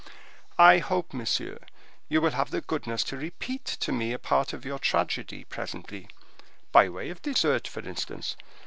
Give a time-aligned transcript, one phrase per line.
[0.57, 1.59] I hope, monsieur,
[2.09, 6.07] you will have the goodness to repeat to me a part of your tragedy presently,
[6.71, 8.35] by way of dessert, for instance.